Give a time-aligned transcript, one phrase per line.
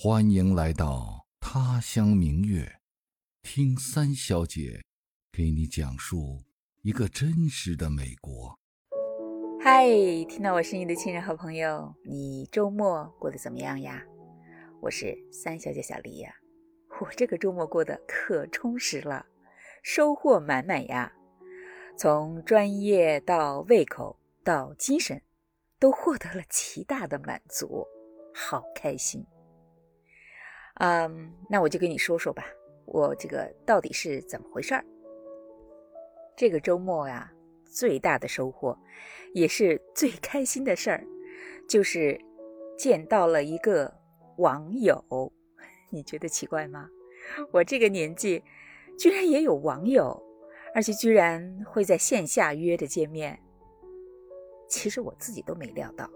[0.00, 2.78] 欢迎来到他乡明月，
[3.42, 4.84] 听三小姐
[5.32, 6.44] 给你讲述
[6.82, 8.56] 一个真实的美国。
[9.60, 9.88] 嗨，
[10.28, 14.00] 听到我声音的亲人和朋友，你周末过得怎么样呀？
[14.80, 16.32] 我是三小姐小黎呀，
[17.00, 19.26] 我这个周末过得可充实了，
[19.82, 21.12] 收获满满呀，
[21.96, 25.20] 从专业到胃口到精神，
[25.80, 27.84] 都获得了极大的满足，
[28.32, 29.26] 好开心。
[30.78, 32.44] 嗯，那我就跟你说说吧，
[32.84, 34.84] 我这个到底是怎么回事儿？
[36.36, 37.32] 这个周末呀，
[37.64, 38.78] 最大的收获，
[39.34, 41.04] 也是最开心的事儿，
[41.68, 42.20] 就是
[42.78, 43.92] 见到了一个
[44.36, 45.32] 网友。
[45.90, 46.88] 你觉得奇怪吗？
[47.50, 48.42] 我这个年纪，
[48.96, 50.22] 居然也有网友，
[50.74, 53.36] 而且居然会在线下约着见面。
[54.68, 56.08] 其实我自己都没料到，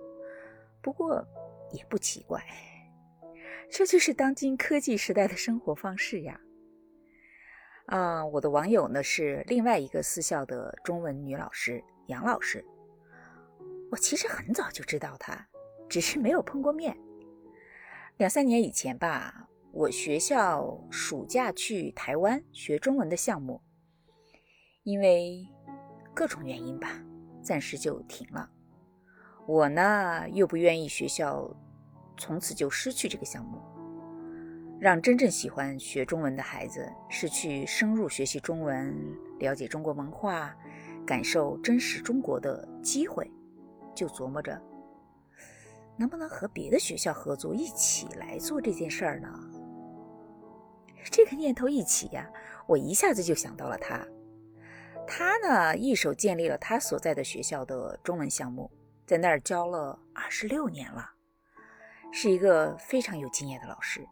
[0.81, 1.27] 不过
[1.73, 2.41] 也不奇怪。
[3.73, 6.39] 这就是当今科技时代的生活方式呀！
[7.87, 12.63] 啊，我的网友呢是另外一个私校的中文女老师杨老师。
[13.91, 15.49] 我其实很早就知道她，
[15.89, 16.95] 只是没有碰过面。
[18.19, 23.63] 两三年以前吧，我学校暑假去台湾学中文的项目，
[24.83, 25.49] 因为
[26.13, 27.03] 各种原因吧，
[27.43, 28.51] 暂时就停了。
[29.47, 31.51] 我呢又不愿意学校。
[32.23, 33.59] 从此就失去这个项目，
[34.79, 38.97] 让真正喜欢学中文的孩子失去深入学习中文、
[39.41, 40.57] 了解中国文化、
[41.05, 43.29] 感受真实中国的机会，
[43.93, 44.57] 就琢磨着
[45.97, 49.29] 能不能和别的学校合作，一起来做这件事儿呢？
[51.11, 52.31] 这个念头一起呀，
[52.69, 54.01] 我一下子就想到了他。
[55.09, 58.71] 他呢，一手建立了他所在的学校的中文项目，
[59.09, 61.12] 在那儿教了二十六年了。
[62.13, 64.07] 是一个非常有经验的老师。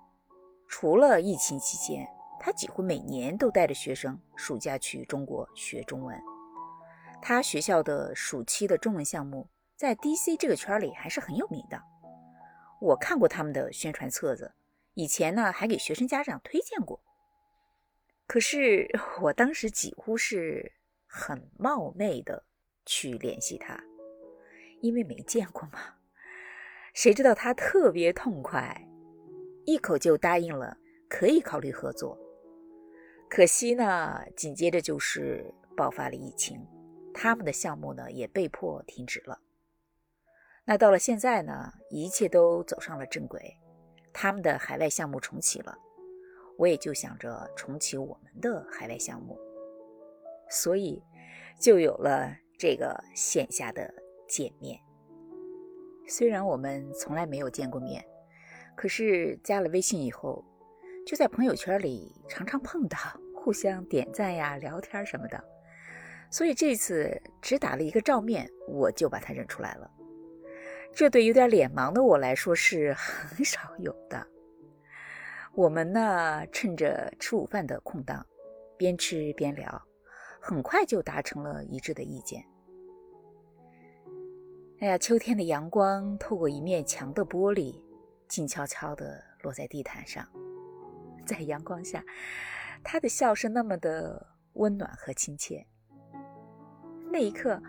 [0.67, 2.09] 除了疫情期间，
[2.41, 6.19] 他几乎每年都带着学生暑假去中国学中文。
[7.21, 9.47] 他学校的暑期的中文项目
[9.77, 11.83] 在 DC 这个圈里还是很有名的。
[12.81, 14.55] 我看过他们的宣传册子，
[14.94, 16.99] 以前呢还给学生家长推荐过。
[18.27, 18.88] 可是
[19.21, 20.72] 我当时几乎是
[21.06, 22.44] 很冒昧的
[22.87, 23.78] 去联系他，
[24.81, 26.00] 因为没见过嘛。
[26.95, 28.87] 谁知道他特别痛快，
[29.65, 30.77] 一口就答应了，
[31.09, 32.19] 可以考虑合作。
[33.28, 36.67] 可惜呢，紧接着就是爆发了疫情，
[37.15, 39.41] 他们的项目呢也被迫停止了。
[40.65, 43.56] 那到了现在呢，一切都走上了正轨，
[44.12, 45.79] 他们的海外项目重启了，
[46.59, 49.39] 我也就想着重启我们的海外项目，
[50.49, 51.00] 所以
[51.61, 53.95] 就有了这个线下的
[54.29, 54.77] 见面。
[56.10, 58.04] 虽然我们从来没有见过面，
[58.75, 60.44] 可是加了微信以后，
[61.06, 62.98] 就在朋友圈里常常碰到，
[63.32, 65.43] 互相点赞呀、聊天什么的。
[66.28, 69.88] 所以这次只打了一个照面，我就把他认出来了。
[70.93, 74.26] 这对有点脸盲的我来说是很少有的。
[75.54, 78.26] 我们呢，趁着吃午饭的空档，
[78.76, 79.81] 边吃边聊，
[80.41, 82.44] 很快就达成了一致的意见。
[84.81, 87.79] 哎呀，秋天的阳光透过一面墙的玻璃，
[88.27, 90.27] 静悄悄地落在地毯上，
[91.27, 92.03] 在阳光下，
[92.83, 95.67] 他的笑是那么的温暖和亲切。
[97.13, 97.63] 那一刻，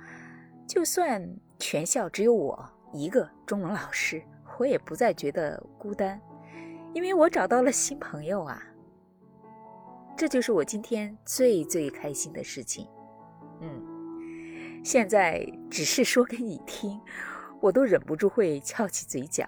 [0.65, 1.21] 就算
[1.59, 4.23] 全校只有我一个中文老师，
[4.57, 6.17] 我也不再觉得孤单，
[6.93, 8.63] 因为我找到了新朋友啊！
[10.15, 12.87] 这就是我今天最最开心的事情。
[14.83, 16.99] 现在只是说给你听，
[17.59, 19.45] 我都忍不住会翘起嘴角。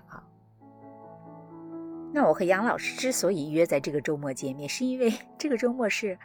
[2.14, 6.18] 那我和杨老师之所以约在这个周末见面，是因为 这个周末是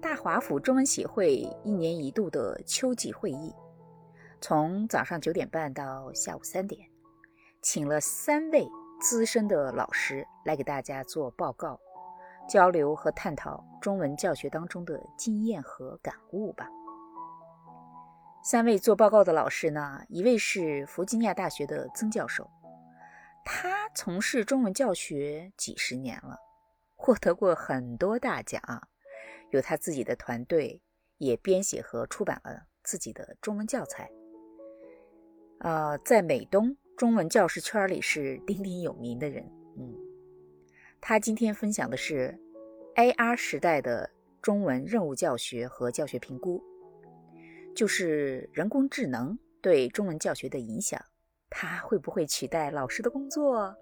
[0.00, 3.54] 大华府中文协会一年一度的秋季会议，
[4.40, 6.86] 从早上九点半到下午三点，
[7.62, 8.68] 请了三位
[9.00, 11.80] 资深的老师来给大家做报告、
[12.46, 16.68] 交流和探讨中文教学当中的经验和感悟吧。
[18.44, 22.50] 三位做报告的老师呢，一位是弗吉尼亚大学的曾教授，
[23.44, 26.36] 他从事中文教学几十年了，
[26.96, 28.60] 获得过很多大奖，
[29.50, 30.82] 有他自己的团队，
[31.18, 34.10] 也编写和出版了自己的中文教材。
[35.60, 39.48] 呃，在美东中文教师圈里是鼎鼎有名的人。
[39.78, 39.94] 嗯，
[41.00, 42.36] 他今天分享的是
[42.96, 44.10] AR 时代的
[44.42, 46.60] 中文任务教学和教学评估。
[47.74, 51.00] 就是人工智能对中文教学的影响，
[51.48, 53.74] 它会不会取代老师的工作？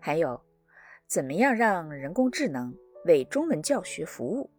[0.00, 0.40] 还有，
[1.06, 2.74] 怎么样让人工智能
[3.04, 4.50] 为中文教学服务？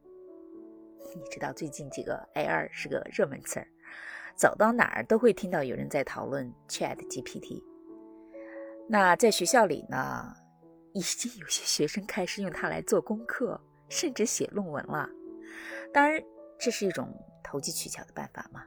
[1.15, 3.67] 你知道最近这个 AI 是个热门词儿，
[4.35, 7.63] 走到哪儿都会听到有人在讨论 ChatGPT。
[8.87, 10.33] 那在学校里呢，
[10.93, 13.59] 已经有些学生开始用它来做功课，
[13.89, 15.09] 甚至写论文了。
[15.93, 16.21] 当然，
[16.59, 17.09] 这是一种
[17.47, 18.65] 投机取巧的办法吗，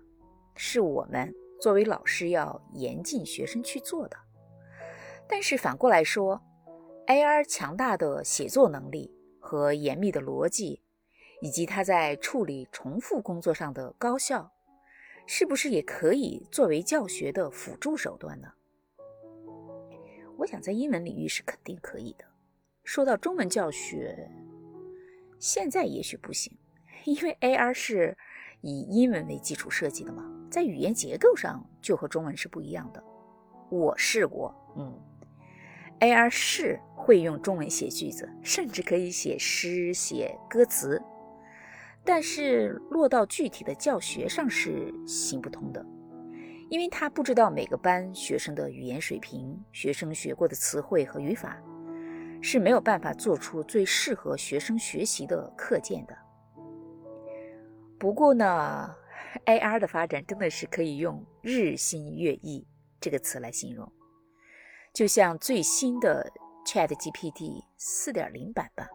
[0.55, 4.17] 是我们作为老师要严禁学生去做的。
[5.29, 6.41] 但是反过来说
[7.07, 10.81] ，AI 强大的写作能力和严密的逻辑，
[11.43, 14.51] 以及它在处理重复工作上的高效，
[15.27, 18.49] 是不是也可以作为教学的辅助手段呢？
[20.39, 22.25] 我想在英文领域是肯定可以的。
[22.83, 24.31] 说到中文教学，
[25.39, 26.57] 现在也许不行，
[27.05, 28.17] 因为 AI 是
[28.63, 33.03] 以英文为基础设计的嘛，在语言结构上就和中文是不一样的。
[33.71, 34.93] 我试过，嗯
[36.01, 41.01] ，AI 是会用中文写句子，甚至可以写诗、写歌词，
[42.05, 45.85] 但是落到具体的教学上是行不通的。
[46.69, 51.57] 因为他不知道每个班学生的语言水平、学生学过的词汇和语法，
[52.41, 56.17] 是没有办法做出最适合学生学习的课件的。
[58.01, 58.97] 不过呢
[59.45, 62.67] ，AR 的发展真的是可以用“日新月异”
[62.99, 63.93] 这个词来形容。
[64.95, 66.33] 就像最新的
[66.65, 68.89] ChatGPT 4.0版吧，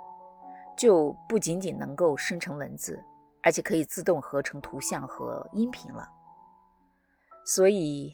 [0.76, 3.00] 就不仅仅能够生成文字，
[3.44, 6.10] 而且可以自动合成图像和音频了。
[7.46, 8.12] 所以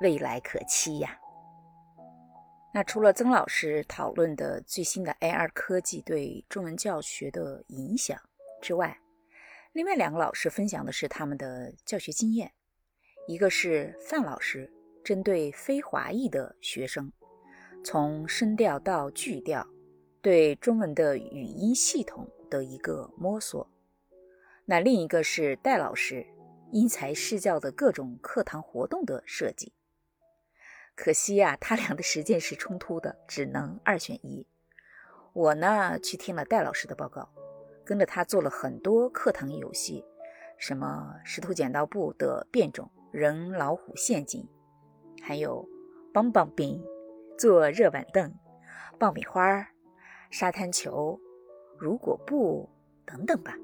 [0.00, 1.18] 未来可期呀。
[2.72, 8.16] 那除了曾老师讨论的最新的 AR 科技对中文教学的影响
[8.62, 8.96] 之外，
[9.78, 12.52] 另外两个老师分享的是他们的教学经验。
[13.28, 14.68] 一个是范老师
[15.04, 17.12] 针对非华裔的学生，
[17.84, 19.64] 从声调到句调，
[20.20, 23.70] 对中文的语音系统的一个摸索。
[24.64, 26.26] 那另一个是戴老师。
[26.72, 29.72] 因材施教的各种课堂活动的设计，
[30.94, 34.46] 可惜呀，他俩的实践是冲突的，只能二选一。
[35.32, 37.30] 我呢，去听了戴老师的报告，
[37.88, 40.04] 跟着他做了很多课堂游戏，
[40.58, 44.46] 什么石头剪刀布的变种人老虎陷阱，
[45.22, 45.66] 还有
[46.12, 46.78] 棒棒冰、
[47.38, 48.30] 坐热板凳、
[48.98, 49.66] 爆米花、
[50.30, 51.18] 沙滩球、
[51.78, 52.68] 如果不
[53.06, 53.56] 等等吧。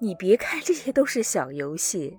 [0.00, 2.18] 你别看这些都是小游戏，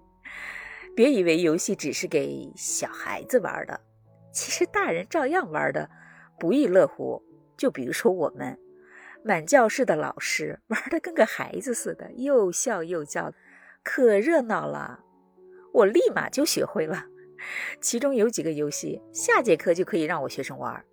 [0.95, 3.81] 别以为游戏只是给小孩子玩的，
[4.31, 5.89] 其实大人照样玩的
[6.39, 7.21] 不亦乐乎。
[7.57, 8.57] 就比如说我们
[9.23, 13.33] 满教室的老师玩的跟个孩子似的，又笑又叫，
[13.83, 14.99] 可热闹了。
[15.73, 17.05] 我立马就学会了，
[17.81, 20.83] 其中有几个游戏，下节课就可以让我学生玩。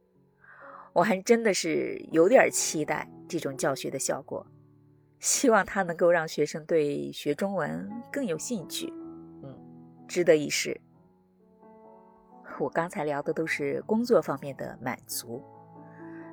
[0.93, 4.47] 我还真的是有点期待这种教学的效果。
[5.19, 8.91] 希望他能够让学生对学中文更有兴趣，
[9.43, 9.55] 嗯，
[10.09, 10.81] 值得一试。
[12.59, 15.45] 我刚才聊的都是工作方面的满足，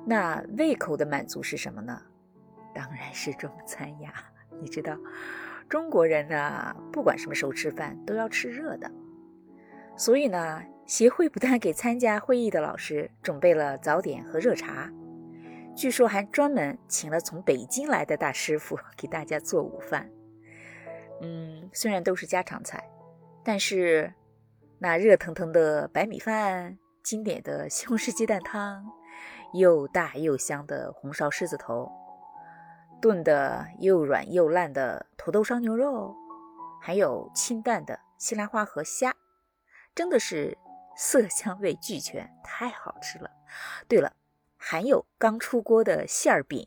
[0.08, 2.00] 那胃口的满足是什么呢？
[2.74, 4.12] 当然是中餐呀！
[4.58, 4.96] 你知道，
[5.68, 8.90] 中国人呢，不管什么时候吃饭都要吃热的，
[9.98, 14.90] 所以呢，协会不但给参加会议的老师准备了早点和热茶。
[15.76, 20.10] 据说还专门请了从北京来的大师傅给大家做午饭。
[21.20, 22.82] 嗯，虽然都是家常菜，
[23.44, 24.10] 但是
[24.78, 28.84] 那热腾腾的白米饭、经典的西红柿鸡蛋汤、
[29.52, 31.90] 又大又香的红烧狮子头、
[33.00, 36.14] 炖的又软又烂的土豆烧牛肉，
[36.80, 39.14] 还有清淡的西兰花和虾，
[39.94, 40.56] 真的是
[40.96, 43.30] 色香味俱全，太好吃了。
[43.88, 44.12] 对了。
[44.60, 46.66] 还有刚出锅的馅儿饼，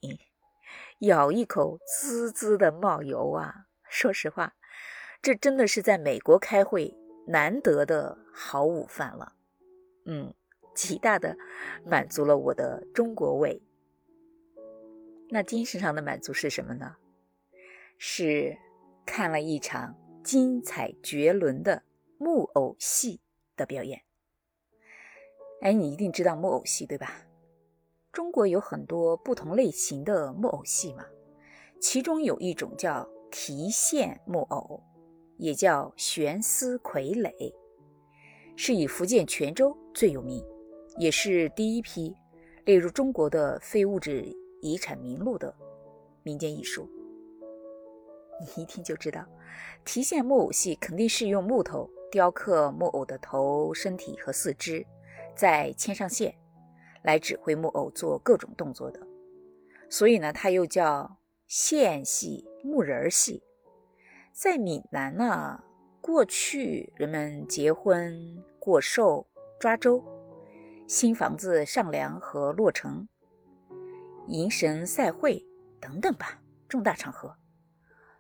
[1.00, 3.66] 咬一口滋滋的冒油啊！
[3.90, 4.54] 说实话，
[5.22, 6.98] 这真的是在美国开会
[7.28, 9.34] 难得的好午饭了。
[10.06, 10.34] 嗯，
[10.74, 11.38] 极大的
[11.86, 13.62] 满足了我的中国胃。
[15.30, 16.96] 那精神上的满足是什么呢？
[17.98, 18.58] 是
[19.06, 21.84] 看了一场精彩绝伦的
[22.18, 23.22] 木偶戏
[23.56, 24.01] 的表演。
[25.62, 27.28] 哎，你一定知道木偶戏对吧？
[28.12, 31.06] 中国有很多不同类型的木偶戏嘛，
[31.80, 34.84] 其中有一种叫提线木偶，
[35.38, 37.54] 也叫悬丝傀儡，
[38.58, 40.44] 是以福建泉州最有名，
[40.98, 42.15] 也是第一批
[42.65, 44.25] 列入中国的非物质
[44.62, 45.53] 遗产名录的
[46.24, 46.89] 民间艺术。
[48.39, 49.25] 你一听就知道，
[49.86, 54.86] 提线木偶戏肯定是用木头雕刻木偶的头、身体和四肢，
[55.36, 56.36] 再牵上线。
[57.03, 59.00] 来指挥木偶做各种动作的，
[59.89, 61.17] 所以呢，它又叫
[61.48, 63.41] 线戏、木人戏。
[64.31, 65.63] 在闽南呢，
[66.00, 69.25] 过去人们结婚、过寿、
[69.60, 70.03] 抓周、
[70.91, 73.07] 新房子上梁和落成、
[74.27, 75.41] 迎神赛会
[75.79, 77.33] 等等吧，重大场合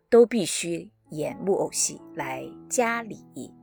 [0.09, 3.53] 都必须演木偶戏来加礼。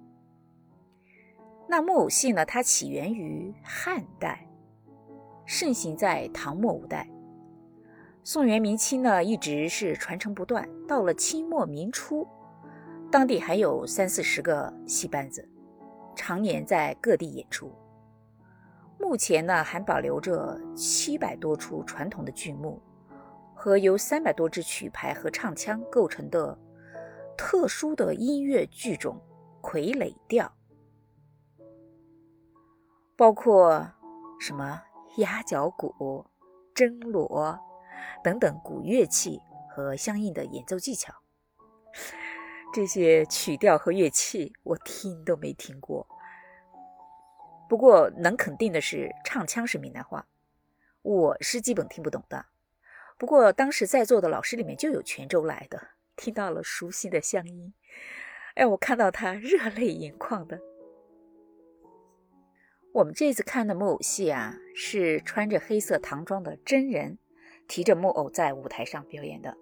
[1.67, 4.47] 那木偶戏呢，它起源于汉代，
[5.47, 7.09] 盛行在唐末五代。
[8.23, 10.69] 宋元明清呢，一直是传承不断。
[10.87, 12.29] 到了清末明初。
[13.11, 15.49] 当地还有三四十个戏班子，
[16.15, 17.73] 常年在各地演出。
[18.99, 22.83] 目前呢，还保留着七百多出传统的剧目，
[23.55, 26.59] 和由三百多支曲牌和唱腔构成的
[27.37, 29.21] 特殊的音乐剧种——
[29.63, 30.53] 傀儡调，
[33.17, 33.91] 包括
[34.41, 34.83] 什么
[35.17, 36.27] 鸭脚鼓、
[36.75, 37.59] 筝锣
[38.23, 39.41] 等等古乐器
[39.71, 41.15] 和相应的演奏技巧。
[42.75, 46.07] 这些曲调和乐器我听都没听过，
[47.69, 50.27] 不过能肯定的是，唱腔是闽南话，
[51.03, 52.47] 我是基本听不懂的。
[53.19, 57.75] 不过当时在座的老师里面就有泉州来的，听到了熟悉的乡音，
[58.55, 60.59] 哎，我看到他热泪盈眶的。
[62.95, 67.19] 我们这次看的木偶戏啊，是穿着黑色唐装的真人，
[67.69, 69.57] 提着木偶在舞台上表演的。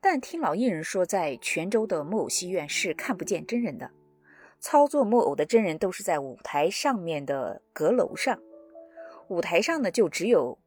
[0.00, 3.92] 但听老艺人说，在泉州的木偶戏院是看不见真人的，
[4.64, 8.40] 操作木偶的真人都是在舞台上面的阁楼上，
[9.28, 10.58] 舞台上呢就只有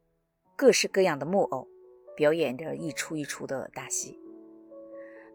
[0.56, 1.68] 各式各样的木偶，
[2.16, 4.20] 表演着一出一出的大戏。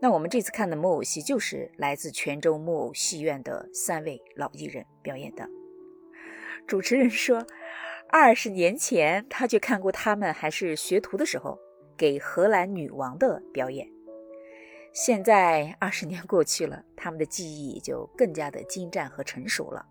[0.00, 5.49] 那我们这次看的木偶戏就是来自泉州木偶戏院的三位老艺人表演的。
[6.64, 7.45] 主持人说，
[8.11, 11.59] 二十年前他去看过他们还是学徒的时候。
[11.95, 13.87] 给荷兰女王的表演，
[14.93, 19.87] 现在二十年过去了，他们的技艺就更加的精湛和成熟了。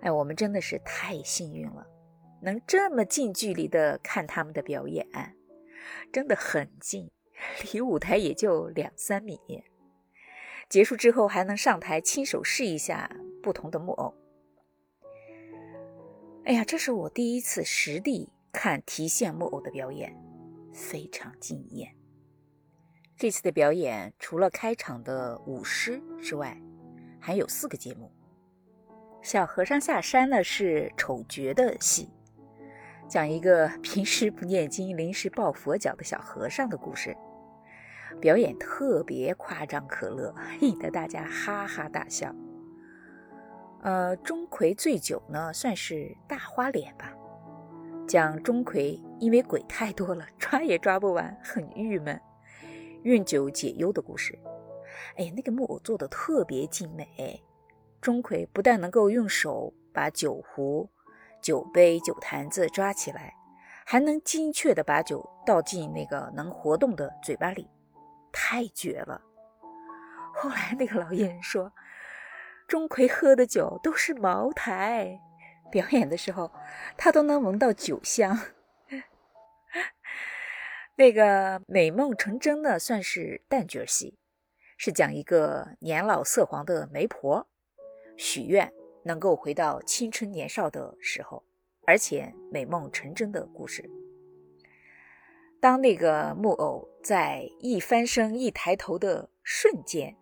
[0.00, 1.86] 哎，我们真的是太幸运了，
[2.42, 5.06] 能这么近距离的看他们的表演，
[6.12, 7.08] 真的很近，
[7.72, 9.38] 离舞台也就两三米。
[10.68, 13.08] 结束之后还能上台亲手试一下
[13.42, 14.14] 不同的木偶。
[16.44, 20.14] 哎呀，这是我第一次实地看提线木偶的表演。
[20.72, 21.94] 非常惊艳。
[23.24, 26.60] 这次的表演除了开场的舞狮之外，
[27.18, 28.12] 还有四个节目。
[29.22, 32.10] 小和尚下山呢是丑角的戏，
[33.08, 37.16] 讲一个 平时不念经、临时抱佛脚的小和尚的故事。
[38.20, 42.30] 表演特别夸张可乐，引得大家哈哈大笑。
[43.80, 47.10] 呃，钟馗醉酒呢，算是大花脸吧。
[48.06, 52.20] 讲钟馗因为鬼太多了，抓也抓不完，很郁闷，
[53.04, 54.38] 运酒解忧的故事。
[55.16, 57.42] 哎呀，那个木偶做的特别精美。
[58.00, 60.88] 钟馗不但能够用手把酒壶、
[61.40, 63.34] 酒杯、酒坛子抓起来，
[63.84, 67.68] 还能精确的把酒倒进那个能活动的嘴巴里，
[68.32, 69.20] 太绝了。
[70.34, 71.72] 后来那个老艺人说，
[72.66, 75.20] 钟馗喝的酒都是茅台。
[75.70, 76.50] 表演的时候，
[76.96, 78.38] 他都能闻到酒香。
[80.96, 84.16] 那个美梦成真的算是旦角戏，
[84.76, 87.48] 是讲一个年老色黄的媒婆
[88.16, 88.72] 许愿
[89.04, 91.42] 能够回到青春年少的时候，
[91.86, 93.90] 而且美梦成真的故事。
[95.60, 100.16] 当那个木偶在一翻身、一抬头的瞬间，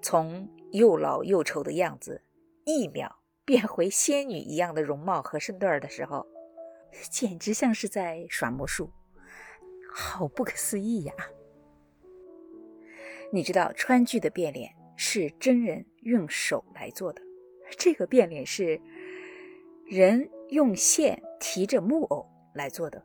[0.00, 2.22] 从又老又丑的样子，
[2.64, 3.18] 一秒。
[3.44, 6.24] 变回仙女一样的容貌和身段的时候，
[7.10, 8.92] 简直像是在耍魔术，
[9.94, 11.14] 好不可思议呀！
[13.32, 17.22] 你知道川剧的变脸是真人用手来做的，
[17.78, 18.80] 这个变脸是
[19.86, 23.04] 人用线提着木偶来做的，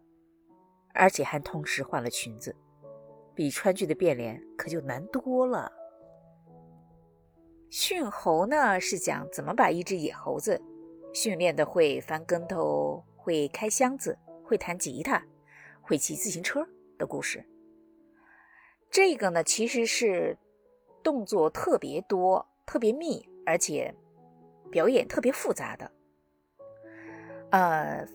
[0.93, 2.55] 而且还同时换了裙子，
[3.33, 5.71] 比川剧的变脸可就难多了。
[7.69, 10.61] 驯猴呢，是讲怎么把一只野猴子
[11.13, 15.21] 训练的会翻跟头、会开箱子、会弹吉他、
[15.81, 16.67] 会骑自行车
[16.97, 17.45] 的故事。
[18.89, 20.37] 这个呢，其实是
[21.03, 23.93] 动作特别多、特别密，而且
[24.71, 25.91] 表演特别复杂的。
[27.51, 28.05] 呃，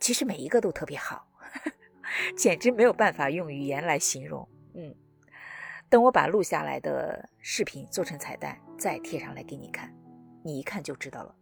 [0.00, 1.26] 其实每一个都特别好，
[2.36, 4.48] 简直没有办法用语言来形容。
[4.74, 4.94] 嗯。
[5.88, 9.94] 等我把录下来的视频做成彩蛋，再贴上来给你看，
[10.42, 11.34] 你一看就知道了，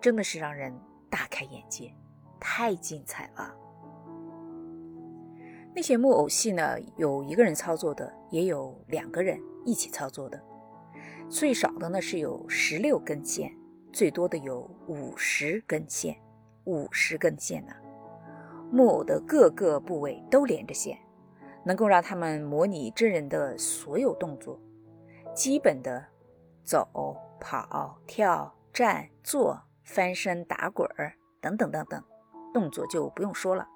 [0.00, 0.74] 真的是让人
[1.10, 1.94] 大开眼界，
[2.40, 3.54] 太精彩了。
[5.74, 10.38] 那些木偶戏呢，有一个人操作的，也有两个人一起操作的。
[11.30, 13.50] 最少的呢是有十六根线，
[13.90, 16.14] 最多的有五十根线。
[16.64, 17.72] 五十根线呢，
[18.70, 20.96] 木偶的各个部位都连着线，
[21.64, 24.60] 能够让他们模拟真人的所有动作，
[25.34, 26.04] 基本的
[26.62, 32.00] 走、跑、跳、站、坐、翻身、打滚儿等等等等
[32.54, 33.66] 动作就不用说了。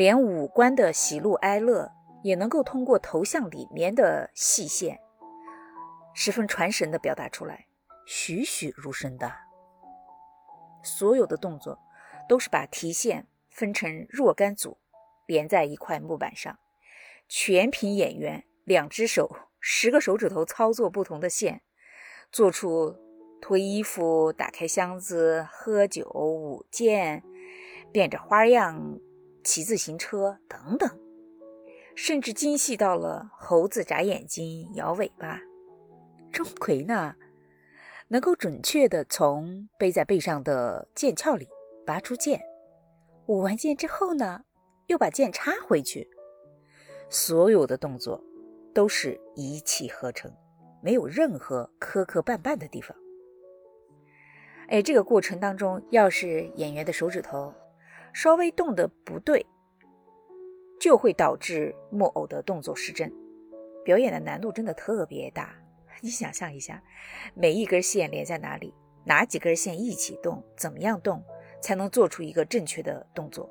[0.00, 1.92] 连五官的喜怒哀乐
[2.22, 4.98] 也能够通过头像里面的细线，
[6.14, 7.66] 十分传神的表达出来，
[8.06, 9.30] 栩栩如生的。
[10.82, 11.78] 所有的动作
[12.26, 14.78] 都是把提线分成若干组，
[15.26, 16.58] 连在一块木板上，
[17.28, 19.30] 全凭演员两只手、
[19.60, 21.60] 十个手指头操作不同的线，
[22.32, 22.96] 做出
[23.42, 27.22] 脱衣服、打开箱子、喝酒、舞剑、
[27.92, 28.98] 变着花样。
[29.42, 30.88] 骑自行车等等，
[31.94, 35.40] 甚至精细到了猴子眨眼睛、摇尾巴。
[36.32, 37.16] 钟馗呢，
[38.08, 41.48] 能够准确地从背在背上的剑鞘里
[41.84, 42.40] 拔出剑，
[43.26, 44.44] 舞完剑之后呢，
[44.86, 46.08] 又把剑插回去。
[47.08, 48.22] 所有的动作
[48.72, 50.32] 都是一气呵成，
[50.80, 52.96] 没有任何磕磕绊绊的地方。
[54.68, 57.52] 哎，这个过程当中，要是演员的手指头。
[58.12, 59.46] 稍微动的不对，
[60.80, 63.12] 就会导致木偶的动作失真，
[63.84, 65.54] 表演的难度真的特别大。
[66.00, 66.82] 你想象一下，
[67.34, 68.74] 每一根线连在哪里，
[69.04, 71.22] 哪几根线一起动，怎么样动
[71.60, 73.50] 才能做出一个正确的动作？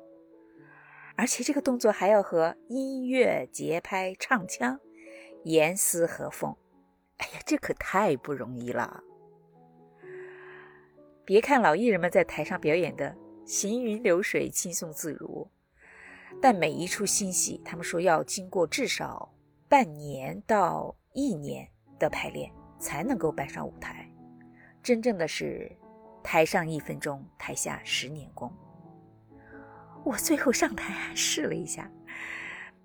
[1.16, 4.80] 而且这个动作还要和音乐节拍、唱腔
[5.44, 6.56] 严丝合缝。
[7.18, 9.02] 哎呀，这可太不容易了！
[11.24, 13.14] 别看老艺人们在台上表演的。
[13.50, 15.50] 行云流水，轻松自如。
[16.40, 19.28] 但每一出新戏，他们说要经过至少
[19.68, 24.08] 半年到一年的排练，才能够搬上舞台。
[24.80, 25.68] 真正的是
[26.22, 28.52] 台上一分钟，台下十年功。
[30.04, 31.90] 我最后上台还试了一下，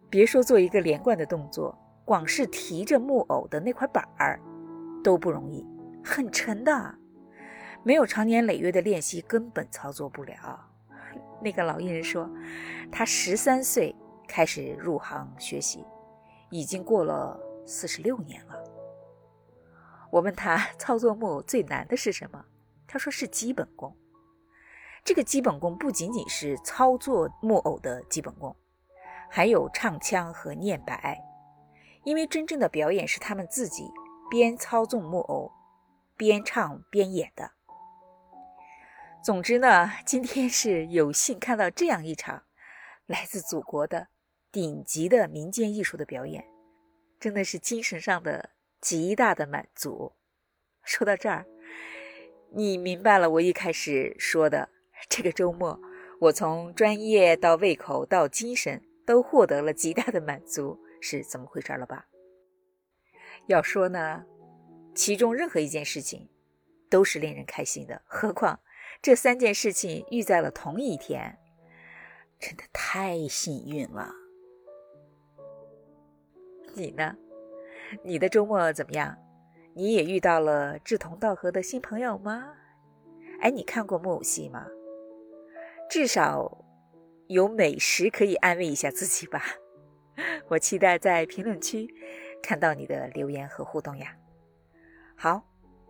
[0.10, 4.42] 别说做一个连贯的动作，光是提着木偶的那块板儿
[5.04, 5.64] 都不容易，
[6.04, 6.96] 很沉的。
[7.86, 10.68] 没有长年累月的练习，根本操作不了。
[11.40, 12.28] 那个老艺人说，
[12.92, 13.96] 他十三岁
[14.28, 15.86] 开始入行学习，
[16.50, 18.56] 已经过了四十六年了。
[20.10, 22.44] 我问他操作木偶最难的是什么，
[22.88, 23.96] 他说是基本功。
[25.04, 28.56] 这个基本功不仅仅是操作木偶的基本功，
[29.30, 31.24] 还有唱腔和念白，
[32.04, 33.92] 因为真正的表演是他们自己
[34.28, 35.52] 边操纵木偶，
[36.18, 37.52] 边唱边演的。
[39.26, 42.44] 总之呢，今天是有幸看到这样一场
[43.08, 44.10] 来自祖国的
[44.52, 46.46] 顶级的民间艺术的表演，
[47.20, 50.14] 真的是精神上的极大的满足。
[50.84, 51.44] 说到这儿，
[52.52, 54.70] 你明白了我一开始说的
[55.10, 55.82] 这个周末，
[56.20, 62.06] 我从专业到胃口到精神都获得了极大的满足是怎么回事了吧？
[63.48, 64.24] 要说呢，
[64.94, 66.30] 其中任何一件事情
[66.92, 68.60] 都是令人开心的，何况。
[69.02, 71.38] 这三件事情遇在了同一天，
[72.40, 74.12] 真的太幸运了。
[76.74, 77.16] 你呢？
[78.04, 79.18] 你的周末怎么样？
[79.74, 82.54] 你也遇到了志同道合的新朋友吗？
[83.42, 84.66] 哎，你看过木偶戏吗？
[85.90, 86.66] 至少
[87.28, 89.44] 有美食可以安慰一下自己吧。
[90.48, 91.88] 我期待在评论区
[92.42, 94.16] 看到你的留言和互动呀。
[95.16, 95.46] 好，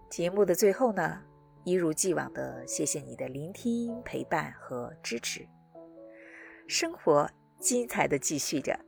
[0.10, 1.24] 节目的最后呢？
[1.66, 5.46] 一如既往的谢谢你的聆听、陪伴和支持。
[6.68, 7.28] 生活
[7.60, 8.80] 精彩的继续着，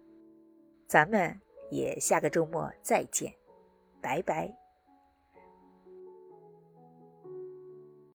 [0.88, 3.34] 咱们也下个周末再见，
[4.00, 4.67] 拜拜。